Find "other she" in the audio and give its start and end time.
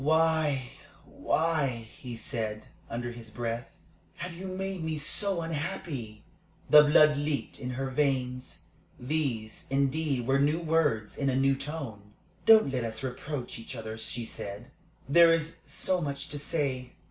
13.75-14.25